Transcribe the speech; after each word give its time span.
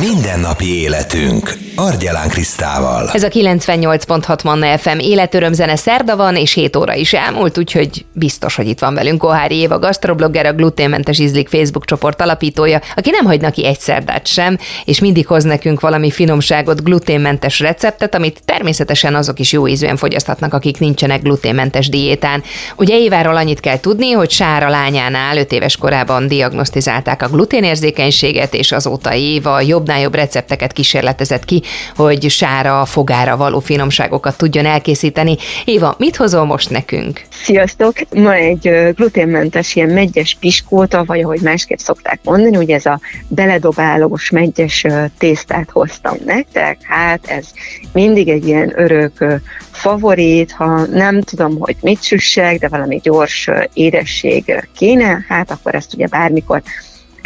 Mindennapi 0.00 0.80
életünk. 0.80 1.65
Argyelán 1.76 2.28
Krisztával. 2.28 3.10
Ez 3.12 3.22
a 3.22 3.28
98.6 3.28 4.44
Manna 4.44 4.78
FM 4.78 4.98
életörömzene 4.98 5.76
szerda 5.76 6.16
van, 6.16 6.36
és 6.36 6.52
7 6.52 6.76
óra 6.76 6.94
is 6.94 7.12
elmúlt, 7.12 7.58
úgyhogy 7.58 8.04
biztos, 8.12 8.54
hogy 8.54 8.68
itt 8.68 8.78
van 8.78 8.94
velünk 8.94 9.18
Kohári 9.18 9.56
Éva, 9.56 9.78
gastroblogger, 9.78 10.46
a 10.46 10.52
gluténmentes 10.52 11.18
ízlik 11.18 11.48
Facebook 11.48 11.84
csoport 11.84 12.20
alapítója, 12.20 12.80
aki 12.96 13.10
nem 13.10 13.24
hagy 13.24 13.40
neki 13.40 13.66
egy 13.66 13.80
szerdát 13.80 14.26
sem, 14.26 14.58
és 14.84 15.00
mindig 15.00 15.26
hoz 15.26 15.44
nekünk 15.44 15.80
valami 15.80 16.10
finomságot, 16.10 16.84
gluténmentes 16.84 17.60
receptet, 17.60 18.14
amit 18.14 18.40
természetesen 18.44 19.14
azok 19.14 19.38
is 19.38 19.52
jó 19.52 19.68
ízűen 19.68 19.96
fogyaszthatnak, 19.96 20.54
akik 20.54 20.78
nincsenek 20.78 21.22
gluténmentes 21.22 21.88
diétán. 21.88 22.42
Ugye 22.76 22.98
Éváról 22.98 23.36
annyit 23.36 23.60
kell 23.60 23.80
tudni, 23.80 24.10
hogy 24.10 24.30
Sára 24.30 24.68
lányánál 24.68 25.36
5 25.36 25.52
éves 25.52 25.76
korában 25.76 26.28
diagnosztizálták 26.28 27.22
a 27.22 27.28
gluténérzékenységet, 27.28 28.54
és 28.54 28.72
azóta 28.72 29.14
Éva 29.14 29.60
jobb 29.60 29.84
jobbnál 29.86 30.00
jobb 30.00 30.14
recepteket 30.14 30.72
kísérletezett 30.72 31.44
ki, 31.44 31.62
hogy 31.96 32.30
sára, 32.30 32.84
fogára 32.84 33.36
való 33.36 33.60
finomságokat 33.60 34.36
tudjon 34.36 34.66
elkészíteni. 34.66 35.36
Éva, 35.64 35.94
mit 35.98 36.16
hozol 36.16 36.44
most 36.44 36.70
nekünk? 36.70 37.22
Sziasztok! 37.30 37.94
Ma 38.14 38.34
egy 38.34 38.92
gluténmentes 38.94 39.74
ilyen 39.74 39.88
megyes 39.88 40.36
piskóta, 40.40 41.04
vagy 41.04 41.22
ahogy 41.22 41.40
másképp 41.40 41.78
szokták 41.78 42.20
mondani, 42.24 42.56
ugye 42.56 42.74
ez 42.74 42.86
a 42.86 43.00
beledobálós 43.28 44.30
megyes 44.30 44.86
tésztát 45.18 45.70
hoztam 45.72 46.16
nektek. 46.24 46.78
Hát 46.82 47.20
ez 47.26 47.46
mindig 47.92 48.28
egy 48.28 48.46
ilyen 48.46 48.72
örök 48.76 49.24
favorit, 49.70 50.52
ha 50.52 50.86
nem 50.86 51.20
tudom, 51.20 51.58
hogy 51.58 51.76
mit 51.80 52.02
süssek, 52.02 52.58
de 52.58 52.68
valami 52.68 53.00
gyors 53.02 53.50
édesség 53.72 54.68
kéne, 54.76 55.24
hát 55.28 55.50
akkor 55.50 55.74
ezt 55.74 55.94
ugye 55.94 56.06
bármikor 56.06 56.62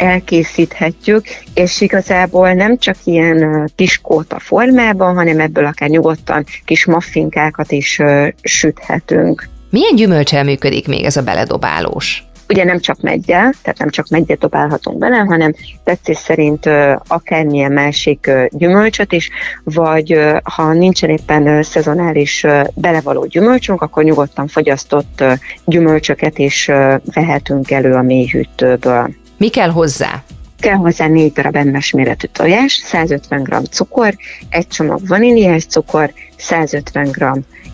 elkészíthetjük, 0.01 1.25
és 1.53 1.81
igazából 1.81 2.53
nem 2.53 2.77
csak 2.77 2.95
ilyen 3.03 3.69
piskóta 3.75 4.39
formában, 4.39 5.15
hanem 5.15 5.39
ebből 5.39 5.65
akár 5.65 5.89
nyugodtan 5.89 6.45
kis 6.65 6.85
maffinkákat 6.85 7.71
is 7.71 8.01
süthetünk. 8.41 9.49
Milyen 9.69 9.95
gyümölcsel 9.95 10.43
működik 10.43 10.87
még 10.87 11.03
ez 11.03 11.17
a 11.17 11.21
beledobálós? 11.21 12.23
Ugye 12.49 12.63
nem 12.63 12.79
csak 12.79 13.01
meggyel, 13.01 13.53
tehát 13.61 13.79
nem 13.79 13.89
csak 13.89 14.07
meggyet 14.07 14.39
dobálhatunk 14.39 14.97
bele, 14.97 15.17
hanem 15.17 15.53
tetszés 15.83 16.17
szerint 16.17 16.69
akármilyen 17.07 17.71
másik 17.71 18.31
gyümölcsöt 18.49 19.11
is, 19.11 19.29
vagy 19.63 20.19
ha 20.43 20.73
nincsen 20.73 21.09
éppen 21.09 21.63
szezonális 21.63 22.45
belevaló 22.73 23.25
gyümölcsünk, 23.25 23.81
akkor 23.81 24.03
nyugodtan 24.03 24.47
fogyasztott 24.47 25.23
gyümölcsöket 25.65 26.37
is 26.37 26.65
vehetünk 27.13 27.71
elő 27.71 27.93
a 27.93 28.01
mélyhűtőből. 28.01 29.09
Mi 29.41 29.49
kell 29.49 29.69
hozzá? 29.69 30.23
Kell 30.59 30.75
hozzá 30.75 31.07
4 31.07 31.33
darab 31.33 31.55
emmes 31.55 31.91
méretű 31.91 32.27
tojás, 32.27 32.73
150 32.73 33.43
g 33.43 33.67
cukor, 33.69 34.15
egy 34.49 34.67
csomag 34.67 35.07
vaníliás 35.07 35.65
cukor, 35.65 36.13
150 36.41 37.11
g 37.11 37.25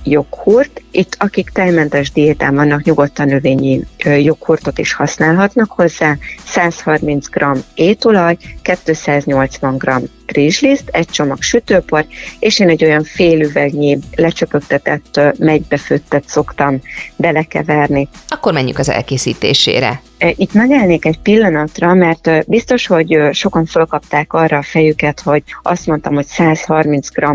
joghurt. 0.03 0.81
Itt 0.91 1.15
akik 1.19 1.49
tejmentes 1.49 2.11
diétán 2.11 2.55
vannak, 2.55 2.83
nyugodtan 2.83 3.27
növényi 3.27 3.83
joghurtot 4.03 4.77
is 4.77 4.93
használhatnak 4.93 5.71
hozzá, 5.71 6.15
130 6.45 7.27
g 7.29 7.45
étolaj, 7.75 8.37
280 8.61 9.77
g 9.77 9.91
rizsliszt, 10.25 10.89
egy 10.91 11.07
csomag 11.07 11.41
sütőpor, 11.41 12.05
és 12.39 12.59
én 12.59 12.69
egy 12.69 12.83
olyan 12.83 13.03
fél 13.03 13.41
üvegnyi 13.41 13.99
lecsöpögtetett, 14.15 15.19
megybefőttet 15.37 16.27
szoktam 16.27 16.81
belekeverni. 17.15 18.07
Akkor 18.27 18.53
menjünk 18.53 18.79
az 18.79 18.89
elkészítésére. 18.89 20.01
Itt 20.35 20.53
megállnék 20.53 21.05
egy 21.05 21.19
pillanatra, 21.19 21.93
mert 21.93 22.47
biztos, 22.47 22.87
hogy 22.87 23.19
sokan 23.31 23.65
fölkapták 23.65 24.33
arra 24.33 24.57
a 24.57 24.63
fejüket, 24.63 25.19
hogy 25.19 25.43
azt 25.61 25.85
mondtam, 25.85 26.13
hogy 26.13 26.25
130 26.25 27.09
g 27.09 27.25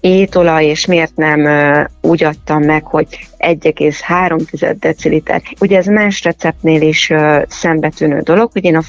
étolaj, 0.00 0.64
és 0.64 0.86
miért 0.86 1.16
nem 1.16 1.48
úgy 2.00 2.24
adtam 2.24 2.62
meg, 2.62 2.84
hogy 2.84 3.06
1,3 3.38 4.74
deciliter. 4.78 5.42
Ugye 5.60 5.76
ez 5.76 5.86
más 5.86 6.22
receptnél 6.22 6.82
is 6.82 7.12
szembetűnő 7.48 8.20
dolog, 8.20 8.50
hogy 8.52 8.64
én 8.64 8.76
a 8.76 8.82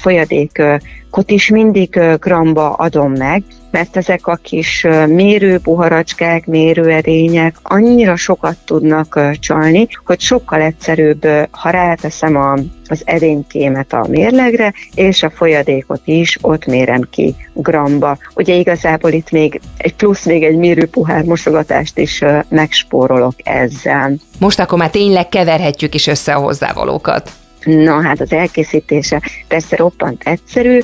folyadékot 1.12 1.30
is 1.30 1.48
mindig 1.48 2.18
gramba 2.20 2.72
adom 2.72 3.12
meg, 3.12 3.42
mert 3.70 3.96
ezek 3.96 4.26
a 4.26 4.38
kis 4.42 4.86
mérőbuharacskák, 5.06 6.46
mérőedények 6.46 7.56
annyira 7.62 8.16
sokat 8.16 8.56
tudnak 8.64 9.20
csalni, 9.38 9.88
hogy 10.04 10.20
sokkal 10.20 10.60
egyszerűbb, 10.60 11.26
ha 11.50 11.70
ráteszem 11.70 12.36
a, 12.36 12.52
az 12.86 13.02
edénykémet 13.04 13.92
a 13.92 14.06
mérlegre, 14.08 14.72
és 14.94 15.22
a 15.22 15.30
folyadékot 15.30 16.00
is 16.04 16.38
ott 16.40 16.66
mérem 16.66 17.08
ki 17.10 17.34
gramba. 17.54 18.18
Ugye 18.34 18.54
igazából 18.54 19.10
itt 19.10 19.30
még 19.30 19.60
egy 19.76 19.94
plusz 19.94 20.24
még 20.24 20.42
egy 20.42 20.56
mérőpuhár 20.56 21.24
mosogatást 21.24 21.98
is 21.98 22.24
megspórolok 22.48 23.34
ezzel. 23.42 24.14
Most 24.38 24.58
akkor 24.58 24.78
már 24.78 24.90
tényleg 24.90 25.28
keverhetjük 25.28 25.94
is 25.94 26.06
össze 26.06 26.34
a 26.34 26.40
hozzávalókat. 26.40 27.30
Na 27.64 28.02
hát 28.02 28.20
az 28.20 28.32
elkészítése 28.32 29.22
persze 29.48 29.76
roppant 29.76 30.22
egyszerű, 30.24 30.78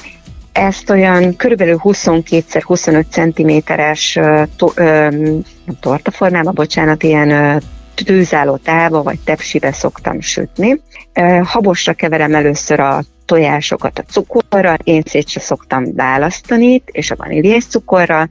ezt 0.59 0.91
olyan 0.91 1.37
körülbelül 1.37 1.81
22x25 1.83 3.05
cm-es 3.11 4.19
to, 4.57 4.69
tortaformába, 5.81 6.51
bocsánat, 6.51 7.03
ilyen 7.03 7.63
tűzálló 7.95 8.57
tálba 8.57 9.03
vagy 9.03 9.19
tepsibe 9.25 9.73
szoktam 9.73 10.21
sütni. 10.21 10.81
Habosra 11.43 11.93
keverem 11.93 12.35
először 12.35 12.81
a 12.81 13.03
tojásokat 13.25 13.99
a 13.99 14.03
cukorra, 14.03 14.77
én 14.85 15.03
szét 15.07 15.29
se 15.29 15.41
szoktam 15.41 15.95
választani, 15.95 16.83
és 16.87 17.11
a 17.11 17.17
vaníliás 17.17 17.65
cukorra, 17.65 18.29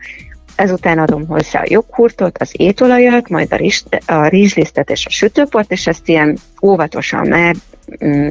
ezután 0.55 0.99
adom 0.99 1.27
hozzá 1.27 1.59
a 1.59 1.67
joghurtot, 1.67 2.37
az 2.37 2.51
étolajat, 2.51 3.29
majd 3.29 3.53
a, 3.53 3.55
rizs, 3.55 3.83
a 4.05 4.27
rizslisztet 4.27 4.89
és 4.89 5.05
a 5.05 5.09
sütőport, 5.09 5.71
és 5.71 5.87
ezt 5.87 6.07
ilyen 6.07 6.37
óvatosan 6.61 7.27
mm, 7.27 7.51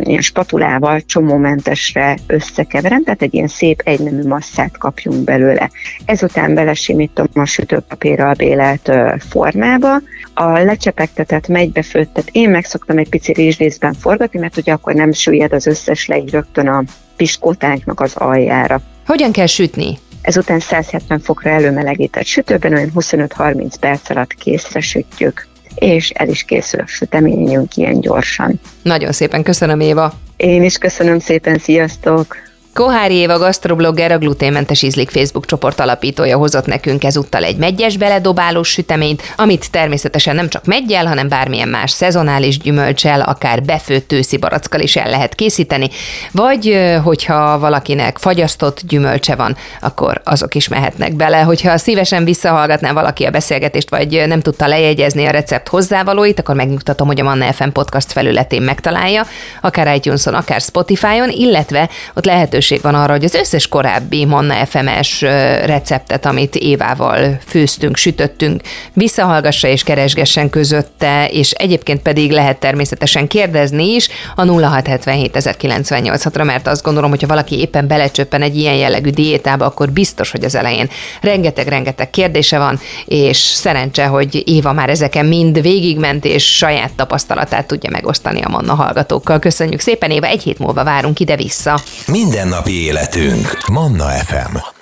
ilyen 0.03 0.21
spatulával 0.21 1.01
csomómentesre 1.01 2.17
összekeverem, 2.27 3.05
tehát 3.05 3.23
egy 3.23 3.35
ilyen 3.35 3.49
szép 3.49 3.81
egynemű 3.85 4.23
masszát 4.23 4.79
kapjunk 4.79 5.25
belőle. 5.25 5.71
Ezután 6.05 6.55
belesimítom 6.55 7.27
a 7.35 7.45
sütőpapírral 7.45 8.35
bélelt 8.35 8.93
formába, 9.31 10.01
a 10.35 10.49
lecsepegtetett, 10.49 11.49
megybefőttet 11.49 12.29
én 12.33 12.51
meg 12.51 12.65
szoktam 12.65 12.99
egy 12.99 13.09
pici 13.09 13.33
rizslészben 13.33 13.93
forgatni, 13.93 14.39
mert 14.39 14.57
ugye 14.57 14.73
akkor 14.73 14.95
nem 14.95 15.13
süllyed 15.13 15.53
az 15.53 15.67
összes 15.67 16.07
legy 16.07 16.31
rögtön 16.31 16.69
a 16.69 16.83
piskótánknak 17.17 18.01
az 18.01 18.17
aljára. 18.17 18.81
Hogyan 19.07 19.33
kell 19.33 19.47
sütni? 19.47 19.99
Ezután 20.23 20.61
170 20.61 21.21
fokra 21.21 21.51
előmelegített 21.51 22.25
sütőben 22.25 22.73
olyan 22.73 22.91
25-30 22.95 23.73
perc 23.81 24.11
alatt 24.11 24.35
készre 24.35 24.81
sütjük 24.81 25.47
és 25.77 26.11
el 26.11 26.29
is 26.29 26.43
készül 26.43 26.81
a 26.81 26.87
süteményünk 26.87 27.77
ilyen 27.77 28.01
gyorsan. 28.01 28.61
Nagyon 28.83 29.13
szépen 29.13 29.43
köszönöm, 29.43 29.81
Éva! 29.81 30.13
Én 30.37 30.63
is 30.63 30.79
köszönöm 30.79 31.19
szépen, 31.19 31.59
sziasztok! 31.59 32.37
Kohári 32.77 33.15
Éva 33.15 33.39
gastroblogger, 33.39 34.13
a 34.13 34.19
gluténmentes 34.19 34.83
ízlik 34.83 35.11
Facebook 35.11 35.47
csoport 35.47 35.81
alapítója 35.81 36.37
hozott 36.37 36.67
nekünk 36.67 37.05
ezúttal 37.05 37.45
egy 37.45 37.57
megyes 37.57 37.97
beledobálós 37.97 38.69
süteményt, 38.69 39.23
amit 39.37 39.71
természetesen 39.71 40.35
nem 40.35 40.49
csak 40.49 40.65
meggyel, 40.65 41.07
hanem 41.07 41.29
bármilyen 41.29 41.69
más 41.69 41.91
szezonális 41.91 42.59
gyümölcsel, 42.59 43.21
akár 43.21 43.63
befőtt 43.63 44.13
őszi 44.13 44.37
barackkal 44.37 44.81
is 44.81 44.97
el 44.97 45.11
lehet 45.11 45.35
készíteni, 45.35 45.89
vagy 46.33 46.79
hogyha 47.05 47.59
valakinek 47.59 48.19
fagyasztott 48.19 48.81
gyümölcse 48.89 49.35
van, 49.35 49.57
akkor 49.81 50.21
azok 50.25 50.55
is 50.55 50.69
mehetnek 50.69 51.15
bele. 51.15 51.41
Hogyha 51.41 51.79
szívesen 51.79 52.25
visszahallgatná 52.25 52.93
valaki 52.93 53.25
a 53.25 53.31
beszélgetést, 53.31 53.91
vagy 53.91 54.23
nem 54.27 54.41
tudta 54.41 54.67
lejegyezni 54.67 55.27
a 55.27 55.31
recept 55.31 55.69
hozzávalóit, 55.69 56.39
akkor 56.39 56.55
megnyugtatom, 56.55 57.07
hogy 57.07 57.21
a 57.21 57.25
Manna 57.25 57.53
FM 57.53 57.69
podcast 57.69 58.13
felületén 58.13 58.63
megtalálja, 58.63 59.27
akár 59.61 59.97
iTunes-on, 59.97 60.35
akár 60.35 60.61
Spotify-on, 60.61 61.31
illetve 61.31 61.89
ott 62.15 62.25
lehetőség 62.25 62.65
lehetőség 62.71 62.93
van 62.93 63.03
arra, 63.03 63.13
hogy 63.13 63.25
az 63.25 63.35
összes 63.35 63.69
korábbi 63.69 64.25
Manna 64.25 64.67
FMS 64.67 65.21
receptet, 65.65 66.27
amit 66.27 66.55
Évával 66.55 67.39
főztünk, 67.47 67.97
sütöttünk, 67.97 68.61
visszahallgassa 68.93 69.69
és 69.69 69.83
keresgessen 69.83 70.51
közötte, 70.51 71.29
és 71.29 71.51
egyébként 71.51 72.03
pedig 72.03 72.31
lehet 72.31 72.59
természetesen 72.59 73.27
kérdezni 73.27 73.95
is 73.95 74.09
a 74.37 74.45
0677 74.45 76.33
ra 76.33 76.45
mert 76.45 76.67
azt 76.67 76.83
gondolom, 76.83 77.11
hogy 77.11 77.21
ha 77.21 77.27
valaki 77.27 77.59
éppen 77.59 77.87
belecsöppen 77.87 78.43
egy 78.43 78.57
ilyen 78.57 78.75
jellegű 78.75 79.11
diétába, 79.11 79.65
akkor 79.65 79.91
biztos, 79.91 80.31
hogy 80.31 80.45
az 80.45 80.55
elején 80.55 80.89
rengeteg-rengeteg 81.21 82.11
kérdése 82.11 82.59
van, 82.59 82.81
és 83.05 83.37
szerencse, 83.37 84.07
hogy 84.07 84.43
Éva 84.47 84.73
már 84.73 84.89
ezeken 84.91 85.27
mind 85.27 85.63
végigment, 85.63 86.25
és 86.25 86.57
saját 86.57 86.93
tapasztalatát 86.93 87.67
tudja 87.67 87.91
megosztani 87.91 88.41
a 88.41 88.49
Manna 88.49 88.75
hallgatókkal. 88.75 89.39
Köszönjük 89.39 89.81
szépen, 89.81 90.11
Éva, 90.11 90.27
egy 90.27 90.43
hét 90.43 90.59
múlva 90.59 90.85
várunk 90.85 91.21
ide-vissza. 91.21 91.81
Minden 92.07 92.56
mindennapi 92.65 92.73
életünk. 92.73 93.69
Manna 93.69 94.09
FM. 94.09 94.76